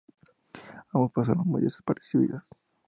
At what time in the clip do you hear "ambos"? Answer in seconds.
0.95-1.11